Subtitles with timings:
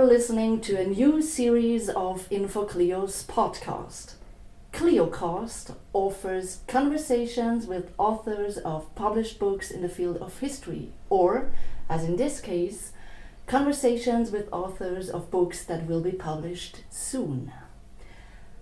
[0.00, 4.14] are listening to a new series of infoclio's podcast.
[4.72, 11.50] Cliocast offers conversations with authors of published books in the field of history, or,
[11.90, 12.92] as in this case,
[13.46, 17.52] conversations with authors of books that will be published soon.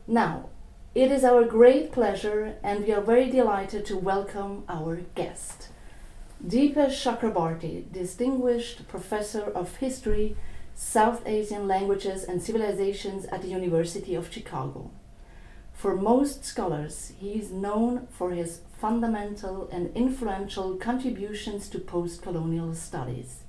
[0.08, 0.48] Now,
[0.92, 5.68] it is our great pleasure, and we are very delighted to welcome our guest,
[6.44, 10.36] Dipesh Chakrabarty, Distinguished Professor of History,
[10.80, 14.92] South Asian Languages and Civilizations at the University of Chicago.
[15.72, 22.76] For most scholars, he is known for his fundamental and influential contributions to post colonial
[22.76, 23.42] studies.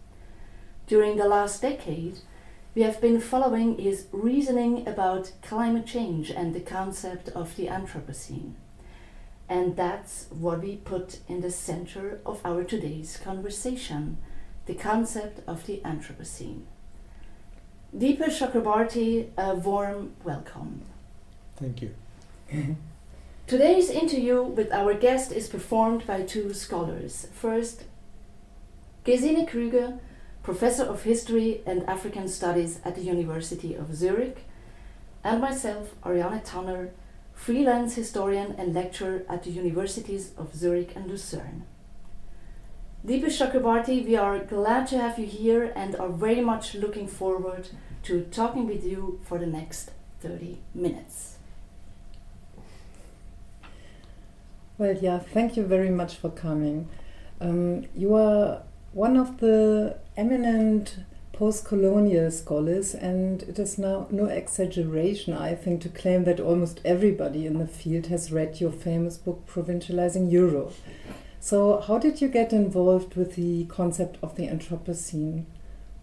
[0.87, 2.17] During the last decade,
[2.73, 8.53] we have been following his reasoning about climate change and the concept of the Anthropocene.
[9.47, 14.17] And that's what we put in the center of our today's conversation
[14.65, 16.63] the concept of the Anthropocene.
[17.95, 20.83] Dipesh Chakrabarty, a warm welcome.
[21.55, 21.95] Thank you.
[23.47, 27.27] Today's interview with our guest is performed by two scholars.
[27.33, 27.85] First,
[29.05, 29.97] Gesine Krüger,
[30.43, 34.45] professor of history and African studies at the University of Zurich,
[35.23, 36.91] and myself, Ariane Tanner,
[37.33, 41.65] freelance historian and lecturer at the Universities of Zurich and Lucerne.
[43.05, 47.69] Dipesh Chakrabarty, we are glad to have you here and are very much looking forward
[48.03, 51.37] to talking with you for the next 30 minutes.
[54.77, 56.89] Well, yeah, thank you very much for coming.
[57.39, 60.97] Um, you are one of the eminent
[61.31, 66.81] post colonial scholars, and it is now no exaggeration, I think, to claim that almost
[66.83, 70.73] everybody in the field has read your famous book, Provincializing Europe.
[71.39, 75.45] So, how did you get involved with the concept of the Anthropocene?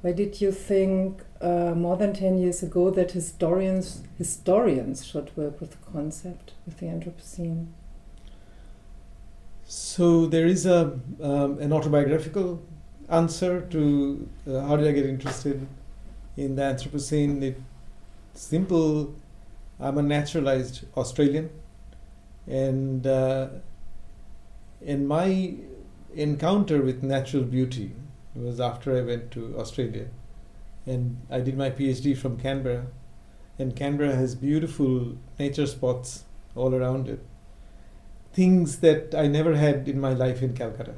[0.00, 5.60] Why did you think uh, more than 10 years ago that historians, historians should work
[5.60, 7.66] with the concept, with the Anthropocene?
[9.64, 12.62] So there is a um, an autobiographical
[13.08, 15.66] answer to uh, how did I get interested
[16.36, 17.42] in the Anthropocene.
[17.42, 19.14] It's simple.
[19.80, 21.50] I'm a naturalized Australian,
[22.46, 23.48] and uh,
[24.86, 25.54] in my
[26.14, 27.92] encounter with natural beauty
[28.34, 30.06] was after I went to Australia,
[30.86, 32.86] and I did my PhD from Canberra,
[33.58, 36.24] and Canberra has beautiful nature spots
[36.54, 37.20] all around it
[38.36, 40.94] things that I never had in my life in Calcutta.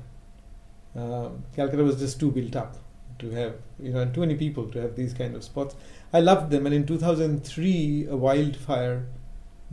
[0.97, 2.77] Um, Calcutta was just too built up
[3.21, 5.77] to have, you know, too many people to have these kind of spots.
[6.13, 9.07] I loved them, and in 2003, a wildfire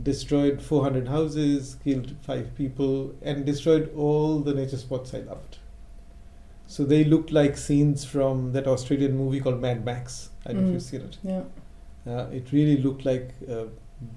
[0.02, 5.58] destroyed 400 houses, killed five people, and destroyed all the nature spots I loved.
[6.66, 10.30] So they looked like scenes from that Australian movie called Mad Max.
[10.44, 10.62] I don't mm.
[10.62, 11.18] know if you've seen it.
[11.22, 11.42] Yeah.
[12.06, 13.64] Uh, it really looked like uh,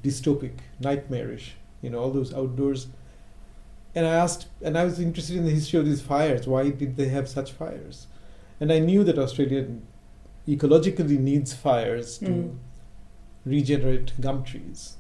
[0.04, 1.56] dystopic, nightmarish.
[1.82, 2.88] You know, all those outdoors
[3.96, 6.48] and I asked, and I was interested in the history of these fires.
[6.48, 8.08] Why did they have such fires?
[8.60, 9.66] And I knew that Australia
[10.48, 12.58] ecologically needs fires to mm.
[13.46, 14.96] regenerate gum trees.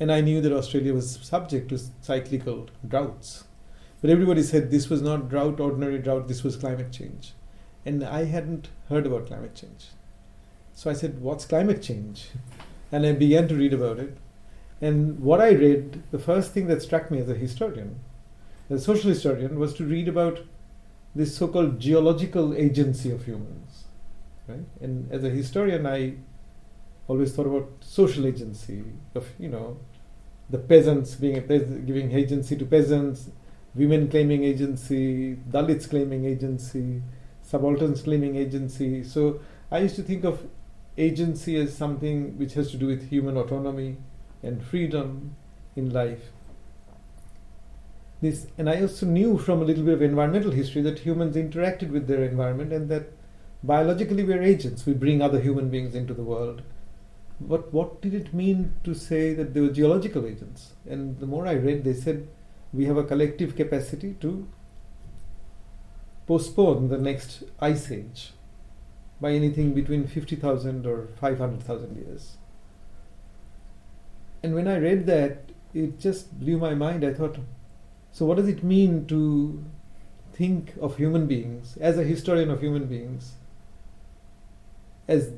[0.00, 3.44] And I knew that Australia was subject to cyclical droughts.
[4.00, 7.34] But everybody said this was not drought, ordinary drought, this was climate change.
[7.84, 9.88] And I hadn't heard about climate change.
[10.74, 12.30] So I said, What's climate change?
[12.92, 14.16] And I began to read about it.
[14.80, 18.00] And what I read, the first thing that struck me as a historian,
[18.68, 20.40] as a social historian, was to read about
[21.14, 23.84] this so-called geological agency of humans.
[24.48, 24.66] Right?
[24.80, 26.14] And as a historian, I
[27.06, 28.82] always thought about social agency
[29.14, 29.78] of you know
[30.50, 31.34] the peasants being
[31.86, 33.30] giving agency to peasants,
[33.74, 37.02] women claiming agency, Dalits claiming agency,
[37.42, 39.04] subalterns claiming agency.
[39.04, 39.40] So
[39.70, 40.46] I used to think of
[40.98, 43.96] agency as something which has to do with human autonomy,
[44.42, 45.36] and freedom
[45.76, 46.30] in life.
[48.20, 51.90] This, and I also knew from a little bit of environmental history that humans interacted
[51.90, 53.12] with their environment and that
[53.62, 54.84] biologically we're agents.
[54.84, 56.62] We bring other human beings into the world.
[57.40, 60.74] But what did it mean to say that they were geological agents?
[60.88, 62.28] And the more I read, they said
[62.72, 64.46] we have a collective capacity to
[66.26, 68.32] postpone the next ice age
[69.20, 72.36] by anything between 50,000 or 500,000 years.
[74.42, 77.04] And when I read that, it just blew my mind.
[77.04, 77.38] I thought,
[78.12, 79.64] so what does it mean to
[80.32, 83.32] think of human beings, as a historian of human beings,
[85.10, 85.32] as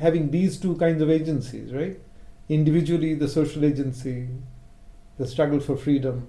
[0.00, 2.00] having these two kinds of agencies, right?
[2.48, 4.28] Individually, the social agency,
[5.18, 6.26] the struggle for freedom,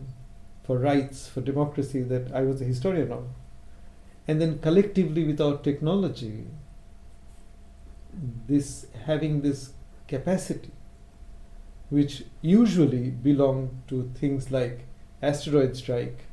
[0.64, 3.24] for rights, for democracy that I was a historian of.
[4.28, 6.48] And then collectively, without technology,
[8.48, 9.72] this having this
[10.10, 10.72] capacity,
[11.90, 14.86] which usually belong to things like
[15.22, 16.26] asteroid strike,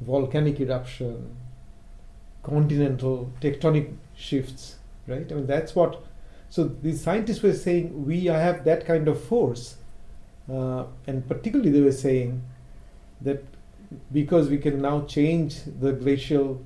[0.00, 1.36] volcanic eruption,
[2.44, 4.76] continental tectonic shifts,
[5.06, 5.30] right?
[5.30, 6.04] I mean, that's what.
[6.50, 9.76] So these scientists were saying we have that kind of force,
[10.50, 12.42] uh, and particularly they were saying
[13.20, 13.44] that
[14.12, 16.62] because we can now change the glacial,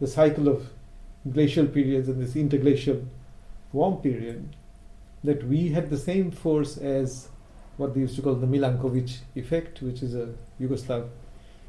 [0.00, 0.70] the cycle of
[1.32, 3.06] glacial periods and this interglacial
[3.72, 4.56] warm period,
[5.22, 7.28] that we had the same force as
[7.76, 11.08] what they used to call the Milankovitch effect, which is a Yugoslav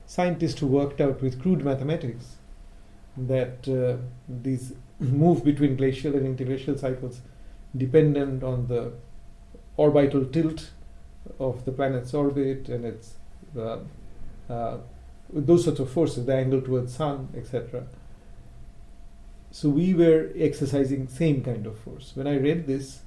[0.05, 2.35] scientist who worked out with crude mathematics
[3.17, 3.97] that uh,
[4.27, 7.21] these move between glacial and interglacial cycles
[7.75, 8.93] dependent on the
[9.77, 10.71] orbital tilt
[11.39, 13.15] of the planet's orbit and its
[13.57, 13.79] uh,
[14.49, 14.77] uh,
[15.33, 17.85] those sorts of forces, the angle towards sun, etc.
[19.51, 22.11] So we were exercising same kind of force.
[22.13, 23.01] When I read this,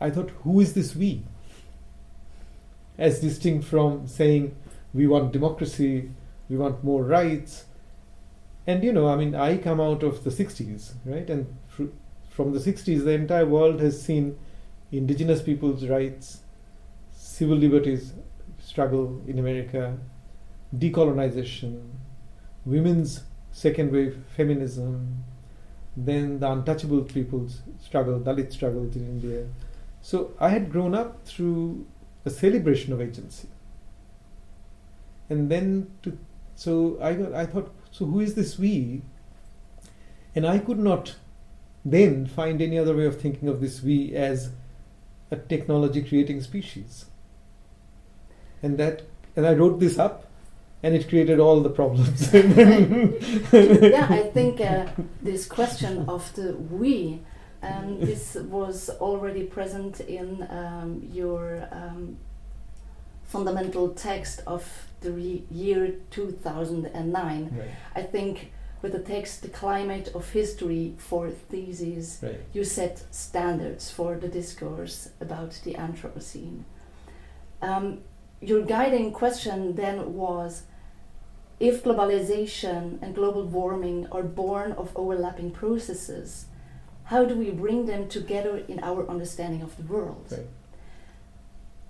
[0.00, 1.22] I thought, who is this we?
[2.98, 4.54] As distinct from saying
[4.92, 6.10] we want democracy,
[6.48, 7.64] we want more rights.
[8.70, 11.28] And you know, I mean, I come out of the 60s, right?
[11.28, 11.94] And fr-
[12.28, 14.38] from the 60s, the entire world has seen
[14.92, 16.42] indigenous people's rights,
[17.10, 18.12] civil liberties
[18.60, 19.98] struggle in America,
[20.72, 21.82] decolonization,
[22.64, 25.24] women's second wave feminism,
[25.96, 29.48] then the untouchable people's struggle, Dalit struggles in India.
[30.00, 31.86] So I had grown up through
[32.24, 33.48] a celebration of agency.
[35.28, 36.16] And then to
[36.54, 39.02] so I got I thought, so who is this we?
[40.34, 41.16] And I could not
[41.84, 44.50] then find any other way of thinking of this we as
[45.30, 47.06] a technology creating species.
[48.62, 49.02] And that
[49.36, 50.26] and I wrote this up
[50.82, 52.32] and it created all the problems.
[52.34, 54.86] yeah, I think uh,
[55.22, 57.20] this question of the we,
[57.62, 62.16] um, this was already present in um, your um,
[63.24, 67.50] fundamental text of the re- year 2009.
[67.58, 67.68] right.
[67.94, 68.52] I think
[68.82, 72.40] with the text The Climate of History Four Theses, Right.
[72.52, 76.62] you set standards for the discourse about the Anthropocene.
[77.60, 77.98] Um,
[78.40, 80.62] your guiding question then was
[81.58, 86.46] if globalization and global warming are born of overlapping processes,
[87.04, 90.26] how do we bring them together in our understanding of the world?
[90.30, 90.46] Right.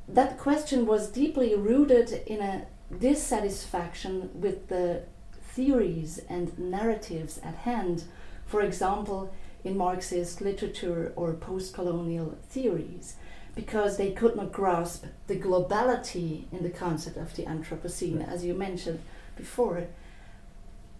[0.09, 2.67] That question was deeply rooted in a
[2.98, 5.02] dissatisfaction with the
[5.42, 8.04] theories and narratives at hand,
[8.46, 9.32] for example,
[9.62, 13.16] in Marxist literature or post colonial theories,
[13.54, 18.54] because they could not grasp the globality in the concept of the Anthropocene, as you
[18.54, 19.00] mentioned
[19.37, 19.87] before.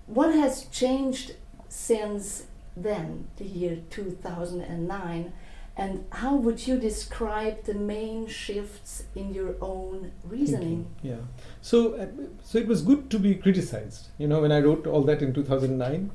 [0.06, 1.34] What has changed
[1.69, 2.44] since
[2.76, 5.32] then, the year 2009,
[5.76, 10.87] and how would you describe the main shifts in your own reasoning?
[11.00, 11.44] Thinking, Yeah.
[11.62, 12.06] So, uh,
[12.43, 14.08] so it was good to be criticized.
[14.19, 16.11] You know, when I wrote all that in 2009,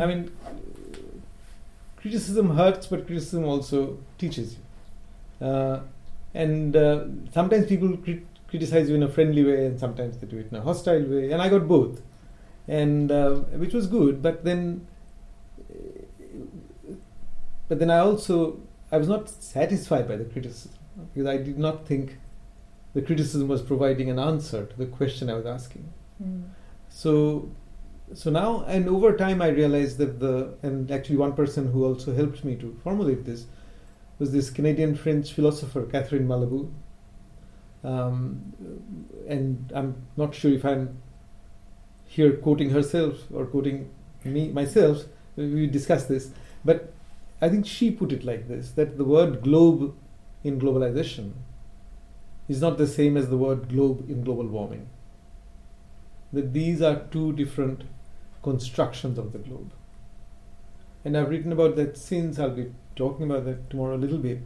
[0.00, 0.30] I mean,
[1.96, 5.46] criticism hurts, but criticism also teaches you.
[5.46, 5.80] Uh,
[6.34, 10.38] and uh, sometimes people crit- criticize you in a friendly way, and sometimes they do
[10.38, 11.32] it in a hostile way.
[11.32, 12.00] And I got both,
[12.68, 14.22] and uh, which was good.
[14.22, 14.86] But then,
[17.68, 18.60] but then I also
[18.92, 20.78] I was not satisfied by the criticism
[21.14, 22.18] because I did not think
[22.92, 25.90] the criticism was providing an answer to the question I was asking.
[26.22, 26.44] Mm.
[26.90, 27.50] So,
[28.12, 32.14] so now and over time, I realized that the and actually one person who also
[32.14, 33.46] helped me to formulate this
[34.18, 36.70] was this Canadian French philosopher Catherine Malabou.
[37.82, 38.52] Um,
[39.26, 40.98] and I'm not sure if I'm
[42.04, 43.90] here quoting herself or quoting
[44.22, 45.04] me myself.
[45.34, 46.30] We discussed this,
[46.62, 46.92] but
[47.42, 49.94] I think she put it like this: that the word globe
[50.42, 51.32] in globalization
[52.48, 54.88] is not the same as the word globe in global warming
[56.32, 57.82] that these are two different
[58.42, 59.70] constructions of the globe.
[61.04, 64.40] And I've written about that since, I'll be talking about that tomorrow a little bit.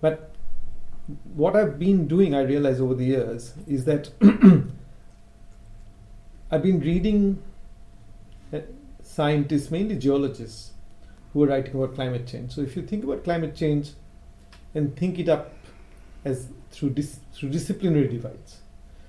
[0.00, 0.30] But
[1.34, 4.10] what I've been doing, I realize over the years, is that
[6.50, 7.42] I've been reading
[8.52, 8.60] uh,
[9.02, 10.72] scientists, mainly geologists,
[11.32, 12.52] who are writing about climate change.
[12.52, 13.90] So if you think about climate change
[14.74, 15.54] and think it up
[16.24, 18.60] as through, dis- through disciplinary divides,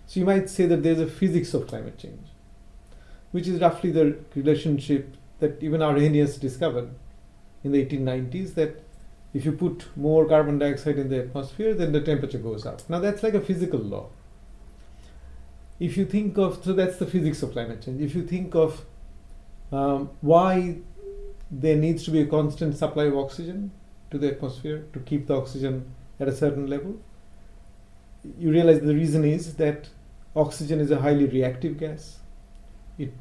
[0.07, 2.27] so you might say that there's a physics of climate change,
[3.31, 6.89] which is roughly the relationship that even Arrhenius discovered
[7.63, 8.83] in the 1890s that
[9.33, 12.87] if you put more carbon dioxide in the atmosphere, then the temperature goes up.
[12.89, 14.09] Now that's like a physical law.
[15.79, 18.01] If you think of, so that's the physics of climate change.
[18.01, 18.85] If you think of
[19.71, 20.77] um, why
[21.59, 23.71] there needs to be a constant supply of oxygen
[24.11, 26.99] to the atmosphere to keep the oxygen at a certain level.
[28.39, 29.89] You realize the reason is that
[30.35, 32.19] oxygen is a highly reactive gas.
[32.97, 33.13] It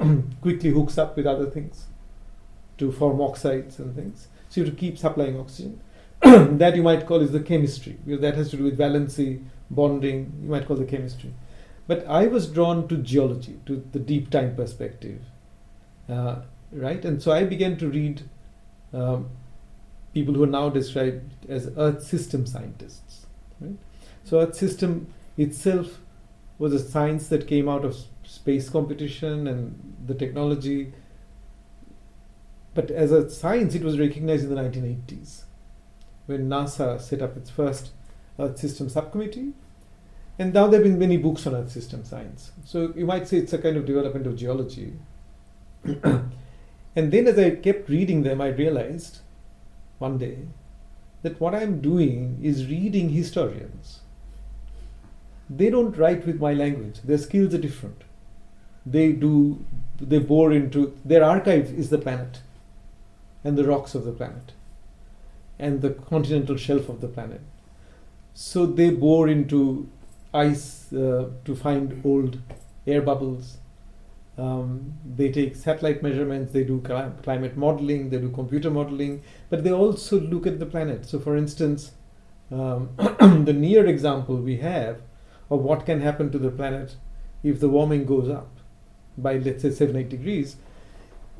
[0.40, 1.86] quickly hooks up with other things
[2.78, 4.28] to form oxides and things.
[4.48, 5.80] So you have to keep supplying oxygen.
[6.22, 10.32] that you might call is the chemistry, because that has to do with valency, bonding,
[10.42, 11.32] you might call the chemistry.
[11.86, 15.20] But I was drawn to geology, to the deep time perspective,
[16.08, 16.36] uh,
[16.72, 17.04] right?
[17.04, 18.22] And so I began to read
[18.92, 19.30] um,
[20.14, 23.26] people who are now described as Earth system scientists.
[23.60, 23.76] Right?
[24.24, 25.98] So Earth system itself
[26.58, 30.92] was a science that came out of space competition and the technology.
[32.74, 35.42] But as a science, it was recognized in the 1980s
[36.26, 37.90] when NASA set up its first
[38.38, 39.52] Earth System Subcommittee.
[40.38, 42.52] And now there have been many books on Earth System science.
[42.64, 44.92] So you might say it's a kind of development of geology.
[46.96, 49.18] and then as I kept reading them, I realized
[49.98, 50.38] one day
[51.22, 54.00] that what I'm doing is reading historians.
[55.50, 58.02] They don't write with my language, their skills are different.
[58.84, 59.64] They do,
[60.00, 62.40] they bore into, their archive is the planet
[63.44, 64.52] and the rocks of the planet
[65.58, 67.40] and the continental shelf of the planet.
[68.34, 69.88] So they bore into
[70.32, 72.38] ice uh, to find old
[72.86, 73.58] air bubbles.
[74.38, 79.72] Um, they take satellite measurements, they do climate modeling, they do computer modeling, but they
[79.72, 81.06] also look at the planet.
[81.06, 81.90] So, for instance,
[82.52, 85.00] um, the near example we have
[85.50, 86.94] of what can happen to the planet
[87.42, 88.48] if the warming goes up
[89.16, 90.56] by, let's say, 7 8 degrees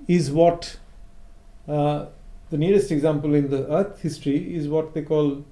[0.09, 0.79] is what
[1.69, 2.07] uh,
[2.51, 5.45] the nearest example in the Earth history is what they call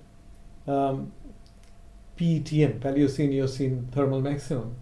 [0.67, 1.13] um,
[2.17, 4.77] PETM, Paleocene Eocene thermal maximum,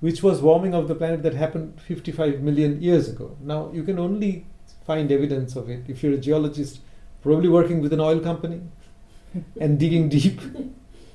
[0.00, 3.36] which was warming of the planet that happened 55 million years ago.
[3.40, 4.46] Now, you can only
[4.86, 6.80] find evidence of it if you're a geologist,
[7.22, 8.60] probably working with an oil company
[9.60, 10.40] and digging deep,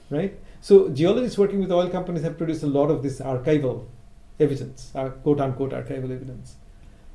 [0.09, 0.37] right?
[0.61, 3.85] So, geologists working with oil companies have produced a lot of this archival
[4.39, 6.55] evidence, uh, quote unquote archival evidence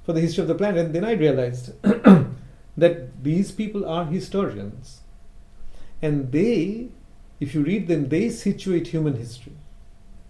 [0.04, 0.87] for the history of the planet.
[0.87, 1.73] And then I realized
[2.76, 5.00] that these people are historians.
[6.00, 6.88] And they,
[7.40, 9.54] if you read them, they situate human history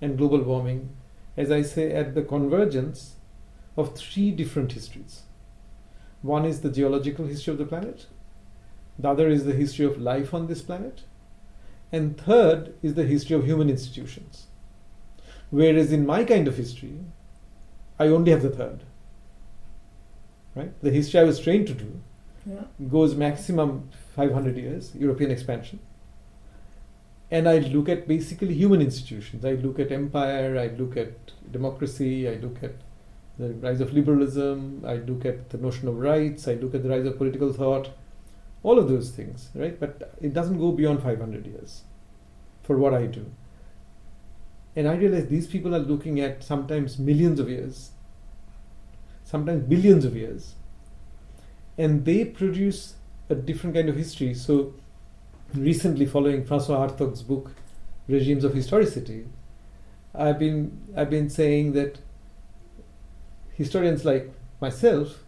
[0.01, 0.89] and global warming,
[1.37, 3.17] as I say, at the convergence
[3.77, 5.23] of three different histories.
[6.23, 8.07] One is the geological history of the planet,
[8.99, 11.03] the other is the history of life on this planet,
[11.93, 14.47] and third is the history of human institutions.
[15.51, 16.99] Whereas in my kind of history,
[17.99, 18.83] I only have the third.
[20.55, 20.73] Right?
[20.83, 22.01] The history I was trained to do
[22.47, 22.63] yeah.
[22.89, 25.79] goes maximum 500 years, European expansion.
[27.31, 29.45] And I look at basically human institutions.
[29.45, 32.75] I look at empire, I look at democracy, I look at
[33.39, 36.89] the rise of liberalism, I look at the notion of rights, I look at the
[36.89, 37.91] rise of political thought,
[38.63, 39.79] all of those things, right?
[39.79, 41.83] But it doesn't go beyond 500 years
[42.63, 43.27] for what I do.
[44.75, 47.91] And I realize these people are looking at sometimes millions of years,
[49.25, 50.55] sometimes billions of years,
[51.79, 52.95] and they produce
[53.29, 54.35] a different kind of history.
[54.35, 54.75] So,
[55.55, 57.53] recently, following Francois Hartog's book,
[58.09, 59.27] Regimes of Historicity,
[60.15, 61.99] I've been I've been saying that
[63.53, 65.25] historians like myself,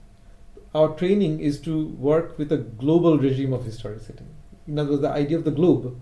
[0.75, 4.25] our training is to work with a global regime of historicity.
[4.67, 5.99] In other words, the idea of the globe,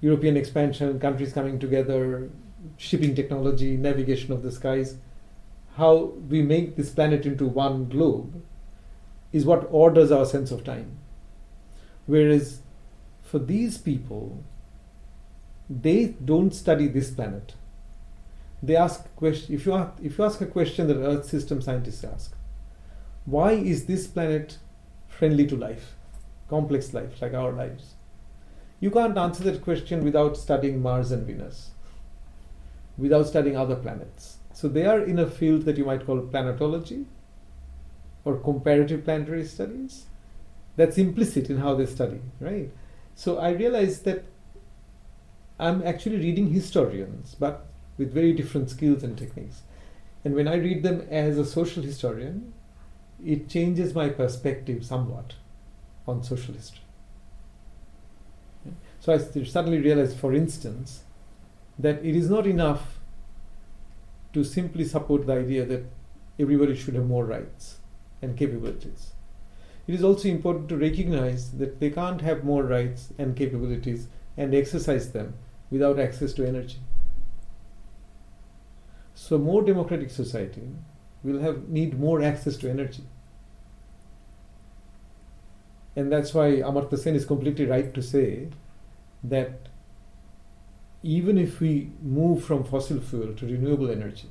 [0.00, 2.30] European expansion, countries coming together,
[2.76, 4.96] shipping technology, navigation of the skies,
[5.76, 8.42] how we make this planet into one globe
[9.32, 10.98] is what orders our sense of time.
[12.06, 12.60] Whereas
[13.34, 14.44] for these people,
[15.68, 17.54] they don't study this planet.
[18.62, 22.04] They ask question if you ask, if you ask a question that Earth system scientists
[22.04, 22.32] ask,
[23.24, 24.58] why is this planet
[25.08, 25.96] friendly to life,
[26.48, 27.94] complex life like our lives?
[28.78, 31.70] You can't answer that question without studying Mars and Venus,
[32.96, 34.36] without studying other planets.
[34.52, 37.06] So they are in a field that you might call planetology,
[38.24, 40.04] or comparative planetary studies.
[40.76, 42.70] That's implicit in how they study, right?
[43.14, 44.24] So I realized that
[45.58, 47.66] I'm actually reading historians, but
[47.96, 49.62] with very different skills and techniques.
[50.24, 52.52] And when I read them as a social historian,
[53.24, 55.34] it changes my perspective somewhat
[56.06, 56.80] on social history.
[59.00, 61.02] So I suddenly realized, for instance,
[61.78, 62.98] that it is not enough
[64.32, 65.84] to simply support the idea that
[66.38, 67.78] everybody should have more rights
[68.22, 69.13] and capabilities.
[69.86, 74.54] It is also important to recognize that they can't have more rights and capabilities and
[74.54, 75.34] exercise them
[75.70, 76.78] without access to energy.
[79.14, 80.68] So, more democratic society
[81.22, 83.04] will have need more access to energy.
[85.96, 88.48] And that's why Amartya Sen is completely right to say
[89.22, 89.68] that
[91.02, 94.28] even if we move from fossil fuel to renewable energy,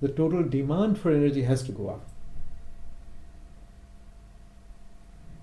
[0.00, 2.06] the total demand for energy has to go up.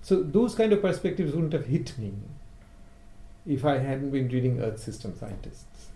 [0.04, 2.12] So those kind of perspectives wouldn't have hit me
[3.46, 5.88] if I hadn't been reading Earth System Scientists.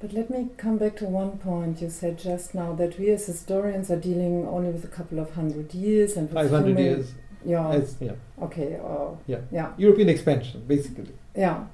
[0.00, 3.26] But let me come back to one point you said just now that we as
[3.26, 7.12] historians are dealing only with a couple of hundred years and 500 years.
[7.44, 7.68] Yeah.
[7.68, 8.12] As, yeah.
[8.40, 8.76] okay.
[8.82, 9.40] Uh, Yeah.
[9.52, 9.72] Yeah.
[9.76, 11.12] European expansion, basically.
[11.36, 11.66] Yeah,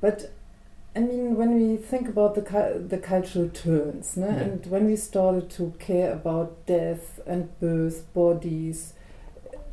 [0.00, 0.32] but
[0.94, 4.26] I mean, when we think about the cu- the cultural turns, ne?
[4.26, 4.40] Yeah.
[4.42, 8.92] and when we started to care about death and birth, bodies,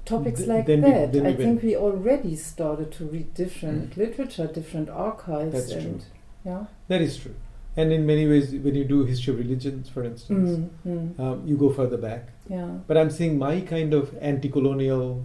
[0.06, 3.98] topics Th- like we- that, we I think went- we already started to read different
[3.98, 6.10] literature, different archives, That's and true.
[6.46, 7.36] yeah, That is true.
[7.78, 11.44] And in many ways, when you do history of religions, for instance, mm, mm, um,
[11.46, 12.30] you go further back.
[12.50, 15.24] yeah, But I'm saying my kind of anti colonial,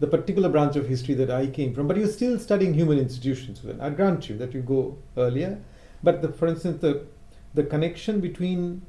[0.00, 3.60] the particular branch of history that I came from, but you're still studying human institutions.
[3.62, 5.58] Then I grant you that you go earlier.
[6.02, 7.06] But the, for instance, the,
[7.54, 8.82] the connection between,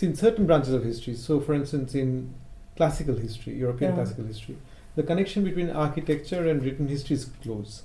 [0.00, 2.34] in certain branches of history, so for instance, in
[2.76, 3.96] classical history, European Yeah.
[3.96, 4.56] classical history,
[4.96, 7.82] the connection between architecture and written history is close.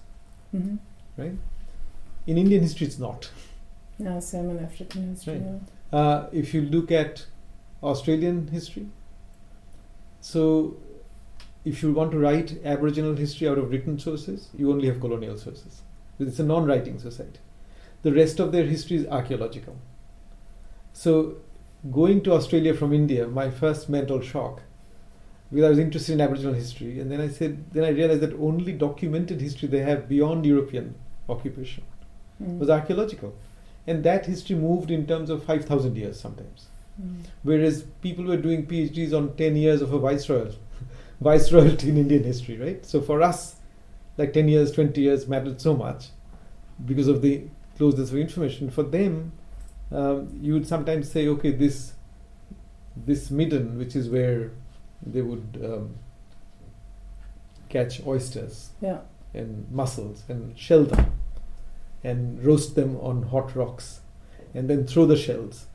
[0.52, 0.76] hmm
[1.18, 1.34] right?
[2.26, 3.30] In Indian history, it's not.
[4.00, 5.34] yeah, same in African history.
[5.34, 5.60] Right.
[5.92, 6.00] Yeah.
[6.00, 7.26] Uh, if you look at
[7.84, 8.88] Australian history,
[10.22, 10.78] so
[11.66, 15.38] if you want to write Aboriginal history out of written sources, you only have colonial
[15.38, 15.82] sources.
[16.20, 17.40] It's a non writing society.
[18.02, 19.78] The rest of their history is archaeological.
[20.92, 21.38] So,
[21.92, 24.62] going to Australia from India, my first mental shock,
[25.50, 28.34] because I was interested in Aboriginal history, and then I said, then I realized that
[28.34, 30.96] only documented history they have beyond European
[31.30, 31.84] occupation
[32.42, 32.58] Mm.
[32.60, 33.34] was archaeological.
[33.86, 36.68] And that history moved in terms of 5,000 years sometimes.
[37.02, 37.18] Mm.
[37.44, 40.52] Whereas people were doing PhDs on 10 years of a viceroy,
[41.22, 42.86] viceroyalty in Indian history, right?
[42.86, 43.56] So for us,
[44.18, 46.08] like 10 years, 20 years mattered so much
[46.86, 47.44] because of the
[47.78, 48.70] closeness of information.
[48.70, 49.32] For them,
[49.92, 51.94] um, you would sometimes say, okay, this
[52.96, 54.52] this midden, which is where
[55.06, 55.96] they would um,
[57.70, 59.00] catch oysters Yeah.
[59.34, 61.12] and mussels and shell them
[62.04, 64.02] and roast them on hot rocks
[64.54, 65.66] and then throw the shells.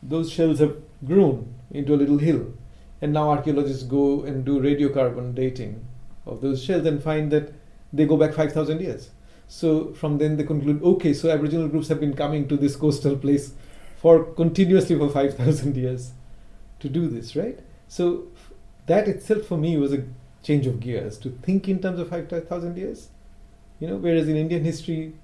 [0.00, 2.52] Those shells have grown into a little hill,
[3.00, 5.84] and now archaeologists go and do radiocarbon dating
[6.26, 7.52] of those shells and find that
[7.92, 9.10] they go back 5,000 years.
[9.46, 13.16] So from then they conclude, okay, so Aboriginal groups have been coming to this coastal
[13.16, 13.54] place
[13.96, 16.12] for continuously for 5,000 years
[16.80, 17.58] to do this, right?
[17.88, 18.26] So
[18.86, 20.04] that itself for me was a
[20.42, 23.08] change of gears to think in terms of 5,000 years.
[23.80, 25.14] You know, whereas in Indian history,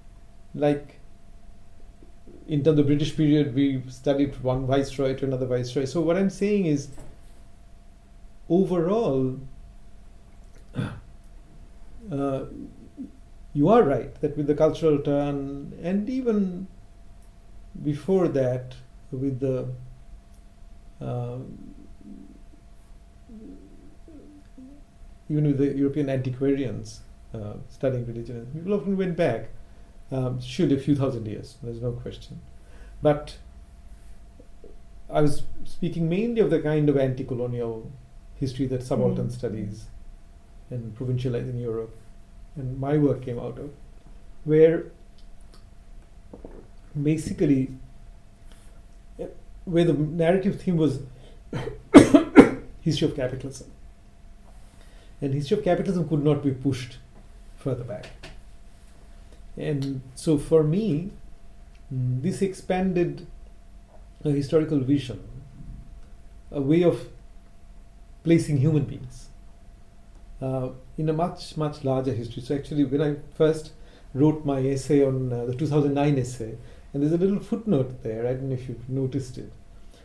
[0.54, 1.00] like
[2.46, 5.84] in terms of British period, we studied one viceroy to another viceroy.
[5.84, 6.88] So what I'm saying is,
[8.48, 9.40] overall,
[12.10, 12.44] uh,
[13.52, 16.66] you are right that with the cultural turn, and even
[17.82, 18.74] before that,
[19.10, 19.68] with the
[21.00, 21.38] uh,
[25.28, 27.00] even with the European antiquarians
[27.34, 29.48] uh, studying religion, people often went back.
[30.12, 32.40] Um, should a few thousand years, there's no question.
[33.02, 33.38] But
[35.10, 37.90] I was speaking mainly of the kind of anti colonial
[38.40, 39.32] history that subaltern Mm.
[39.32, 39.86] studies
[40.70, 41.96] and Provincializing Europe,
[42.56, 43.70] and my work came out of,
[44.44, 44.86] where
[47.02, 47.70] basically
[49.18, 49.26] eh,
[49.64, 51.00] where the narrative theme was
[52.80, 53.70] history of capitalism.
[55.20, 56.98] And history of capitalism could not be pushed
[57.56, 58.06] further back.
[59.56, 61.10] And so for me,
[61.92, 63.26] mm, this expanded
[64.24, 65.20] a historical vision,
[66.50, 67.08] a way of
[68.24, 69.28] placing human beings
[70.42, 72.42] uh, in a much, much larger history.
[72.42, 73.72] So actually, when I first
[74.14, 76.56] wrote my essay on uh, the 2009 essay,
[76.92, 79.52] and there's a little footnote there, I don't know if you've noticed it,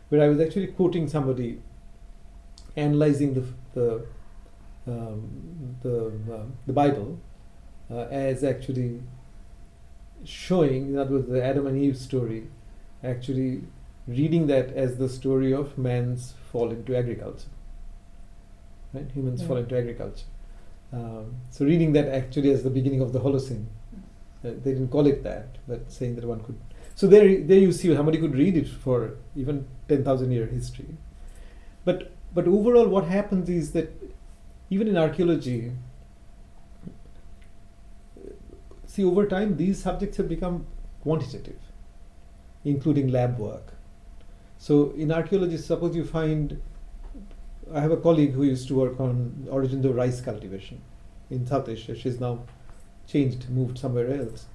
[0.09, 1.61] where I was actually quoting somebody
[2.75, 4.05] analyzing the, the,
[4.87, 7.19] um, the, uh, the Bible
[7.89, 9.01] uh, as actually
[10.23, 12.47] showing, in other words, the Adam and Eve story,
[13.03, 13.63] actually
[14.07, 17.47] reading that as the story of man's fall into agriculture.
[18.93, 19.09] Right?
[19.11, 19.47] Humans Yeah.
[19.47, 20.25] fall into agriculture.
[20.91, 23.65] Um, so reading that actually as the beginning of the Holocene.
[24.43, 26.55] Uh, they didn't call it that, but saying that one could.
[26.95, 30.87] So there, there you see somebody could read it for even ten thousand year history.
[31.85, 33.91] But but overall, what happens is that
[34.69, 35.71] even in archaeology,
[38.85, 40.65] see over time these subjects have become
[41.01, 41.59] quantitative,
[42.63, 43.73] including lab work.
[44.57, 46.61] So in archaeology, suppose you find
[47.73, 50.81] I have a colleague who used to work on origins of rice cultivation
[51.29, 51.95] in South Asia.
[51.95, 52.39] She's now
[53.07, 54.45] changed, moved somewhere else.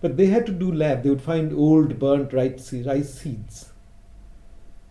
[0.00, 1.02] But they had to do lab.
[1.02, 3.70] They would find old burnt rice, rice seeds.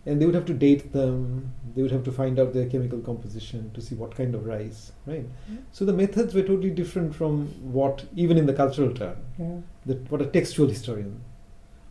[0.06, 1.52] And they would have to date them.
[1.74, 4.92] They would have to find out their chemical composition to see what kind of rice,
[5.06, 5.24] right?
[5.50, 5.58] Yeah.
[5.72, 9.56] So the methods were totally different from what, even in the cultural turn, Yeah.
[9.86, 11.20] that what a textual historian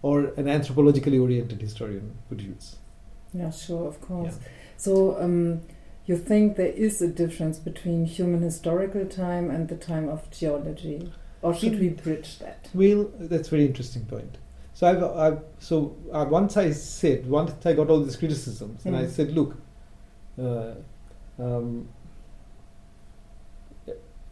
[0.03, 2.75] or an anthropologically oriented historian would use.
[3.33, 4.37] Yeah, sure, of course.
[4.41, 4.47] Yeah.
[4.83, 5.61] So, um,
[6.05, 11.09] you think there is a difference between human historical time and the time of geology?
[11.41, 12.67] Or should we bridge that?
[12.73, 14.37] Well, that's a very interesting point.
[14.73, 18.97] So I've, I've so uh, once I said once I got all these criticisms, and
[18.97, 19.09] I Mm.
[19.09, 19.55] said, look,
[20.37, 20.73] uh,
[21.39, 21.87] um,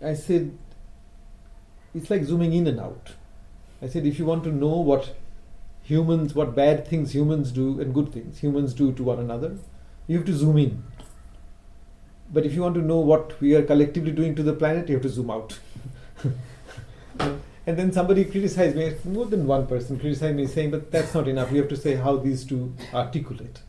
[0.01, 0.51] I said
[1.95, 3.11] it's like zooming in and out.
[3.81, 5.15] I said if you want to know what
[5.83, 9.57] humans, what bad things humans do and good things humans do to one another,
[10.11, 10.83] you have to zoom in.
[12.33, 14.95] But if you want to know what we are collectively doing to the planet, you
[14.95, 15.59] have to zoom out.
[17.67, 21.27] And then somebody criticized me, more than one person criticized me, saying, but that's not
[21.27, 21.51] enough.
[21.51, 23.61] We have to say how these two articulate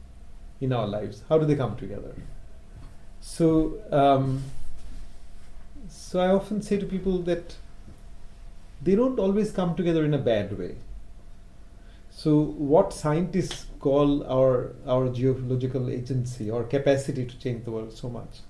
[0.63, 1.23] in our lives.
[1.29, 2.15] How do they come together?
[3.21, 4.43] So, um,
[5.91, 7.57] so I often say to people that
[8.81, 10.77] they don't always come together in a bad way.
[12.14, 18.09] So, what scientists call our our geological agency or capacity to change the world so
[18.09, 18.40] much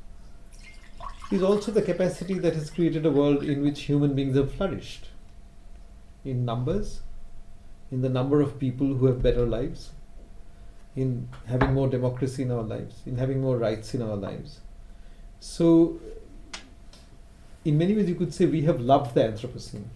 [1.31, 5.09] is also the capacity that has created a world in which human beings have flourished
[6.25, 7.01] in numbers,
[7.91, 9.91] in the number of people who have better lives,
[10.95, 14.61] in having more democracy in our lives, in having more rights in our lives.
[15.41, 15.99] So,
[17.65, 19.87] in many ways, you could say we have loved the Anthropocene.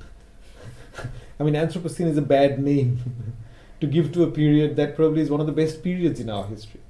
[1.40, 2.98] I mean, Anthropocene is a bad name
[3.80, 6.46] to give to a period that probably is one of the best periods in our
[6.46, 6.80] history.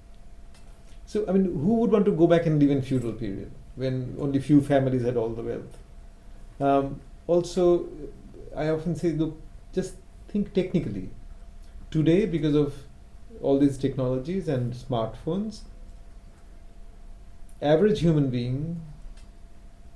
[1.07, 4.17] So, I mean, who would want to go back and live in feudal period when
[4.21, 5.79] only few families had all the wealth?
[6.61, 7.89] Um, also,
[8.57, 9.41] I often say, look,
[9.73, 9.95] just
[10.29, 11.11] think technically.
[11.91, 12.75] Today, because of
[13.41, 15.61] all these technologies and smartphones,
[17.63, 18.81] average human being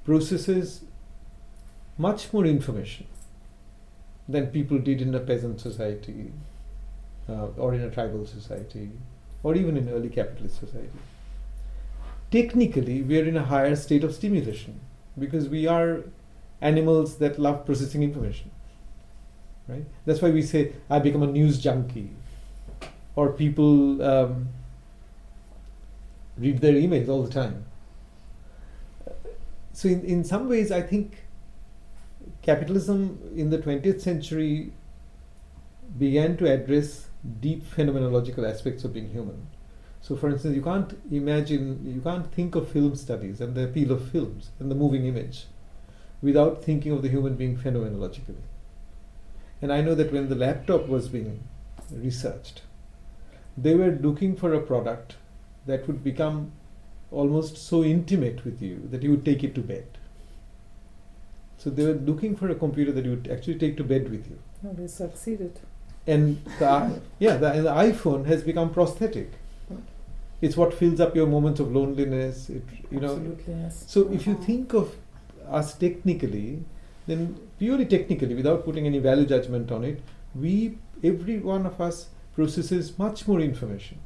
[0.04, 0.84] processes
[1.98, 3.06] much more information
[4.28, 6.32] than people did in a peasant society
[7.30, 8.90] uh, or in a tribal society
[9.42, 10.90] or even in early capitalist society.
[12.30, 14.80] Technically, we are in a higher state of stimulation
[15.18, 16.04] because we are
[16.60, 18.50] animals that love processing information.
[19.66, 19.84] Right?
[20.04, 22.10] That's why we say, I become a news junkie.
[23.16, 24.48] Or people um,
[26.38, 27.64] read their emails all the time.
[29.72, 31.24] So, in, in some ways, I think
[32.42, 34.72] capitalism in the 20th century
[35.98, 37.09] began to address
[37.40, 39.46] deep phenomenological aspects of being human.
[40.02, 43.92] So, for instance, you can't imagine, you can't think of film studies and the appeal
[43.92, 45.46] of films and the moving image
[46.22, 48.42] without thinking of the human being phenomenologically.
[49.60, 51.44] And I know that when the laptop was being
[51.92, 52.62] researched,
[53.56, 55.16] they were looking for a product
[55.66, 56.52] that would become
[57.10, 59.86] almost so intimate with you that you would take it to bed.
[61.58, 64.30] So they were looking for a computer that you would actually take to bed with
[64.30, 64.38] you.
[64.62, 65.60] No, they succeeded.
[66.06, 69.32] And the, yeah, the, and the iPhone has become prosthetic.
[70.40, 72.48] It's what fills up your moments of loneliness.
[72.48, 73.84] It, you know, Absolutely, yes.
[73.86, 74.44] so if you uh-huh.
[74.44, 74.96] think of
[75.48, 76.64] us technically,
[77.06, 80.00] then purely technically, without putting any value judgment on it,
[80.34, 83.98] we every one of us processes much more information.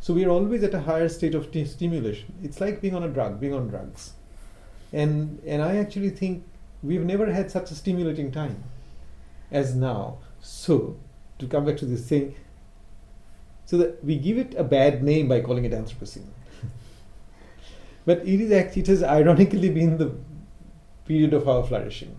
[0.00, 2.32] So we are always at a higher state of t- stimulation.
[2.42, 4.12] It's like being on a drug, being on drugs.
[4.92, 6.44] And and I actually think
[6.82, 8.64] we've never had such a stimulating time
[9.50, 10.18] as now.
[10.40, 10.96] So
[11.38, 12.34] to come back to this thing,
[13.66, 16.26] so that we give it a bad name by calling it Anthropocene.
[18.06, 20.12] but it is actually it has ironically been the
[21.04, 22.16] period of our flourishing.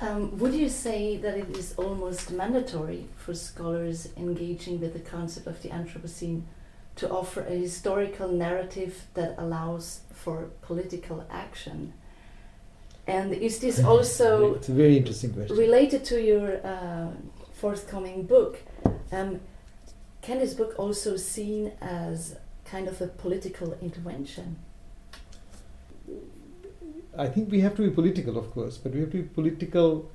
[0.00, 5.48] Um, would you say that it is almost mandatory for scholars engaging with the concept
[5.48, 6.42] of the Anthropocene
[6.96, 11.94] to offer a historical narrative that allows for political action?
[13.08, 15.56] And is this also it's a very interesting question.
[15.56, 17.08] related to your uh,
[17.52, 18.62] forthcoming book?
[19.10, 19.40] Um,
[20.20, 24.56] can this book also seen as kind of a political intervention?
[27.16, 30.10] I think we have to be political, of course, but we have to be political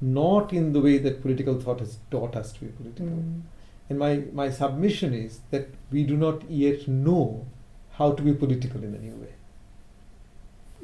[0.00, 3.06] not in the way that political thought has taught us to be political.
[3.06, 3.42] Mm.
[3.88, 7.46] And my, my submission is that we do not yet know
[7.92, 9.32] how to be political in a new way.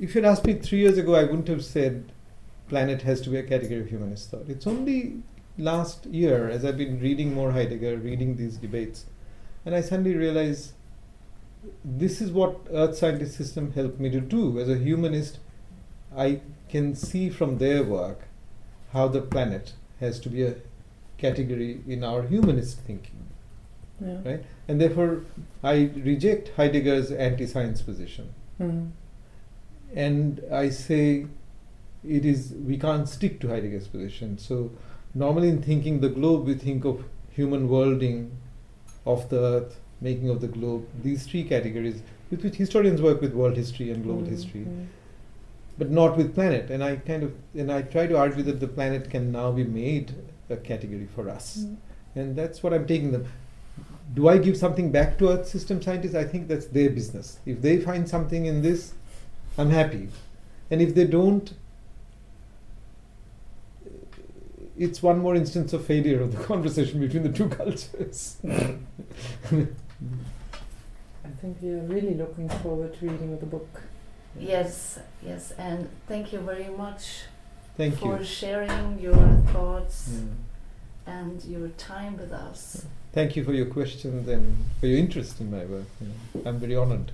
[0.00, 2.12] If you'd asked me three years ago, I wouldn't have said
[2.68, 4.48] planet has to be a category of humanist thought.
[4.48, 5.22] It's only
[5.58, 9.06] last year, as I've been reading more Heidegger, reading these debates,
[9.64, 10.72] and I suddenly realize
[11.84, 14.58] this is what Earth Scientist System helped me to do.
[14.58, 15.38] As a humanist,
[16.16, 18.22] I can see from their work
[18.92, 20.56] how the planet has to be a
[21.18, 23.28] category in our humanist thinking.
[24.00, 24.18] Yeah.
[24.24, 24.44] Right?
[24.66, 25.24] And therefore,
[25.62, 28.34] I reject Heidegger's anti science position.
[28.60, 28.90] Mm.
[29.94, 31.26] And I say
[32.06, 34.38] it is, we can't stick to Heidegger's position.
[34.38, 34.70] So,
[35.14, 38.36] normally in thinking the globe, we think of human worlding
[39.06, 42.02] of the earth, making of the globe, these three categories
[42.32, 44.66] with which historians work with world history and global Mm, history,
[45.78, 46.70] but not with planet.
[46.70, 49.64] And I kind of, and I try to argue that the planet can now be
[49.64, 50.14] made
[50.48, 51.58] a category for us.
[51.58, 51.76] Mm.
[52.14, 53.26] And that's what I'm taking them.
[54.14, 56.14] Do I give something back to Earth system scientists?
[56.14, 57.38] I think that's their business.
[57.46, 58.94] If they find something in this,
[59.58, 60.08] I'm happy.
[60.70, 61.52] And if they don't,
[64.78, 68.36] it's one more instance of failure of the conversation between the two cultures.
[68.44, 68.76] I
[71.40, 73.82] think we are really looking forward to reading the book.
[74.38, 77.24] Yes, yes, and thank you very much
[77.76, 78.24] Thank for you.
[78.24, 79.14] sharing your
[79.52, 80.10] thoughts
[81.06, 81.18] Yeah.
[81.20, 82.86] and your time with us.
[83.12, 85.84] Thank you for your questions and for your interest in my work.
[86.00, 86.42] you.
[86.46, 87.12] I'm very honored.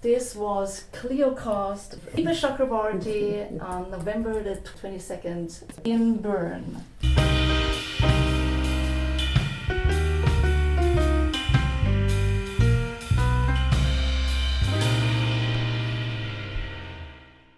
[0.00, 6.84] This was Cliocast, Eva Chakrabarty on November the 22nd in Bern.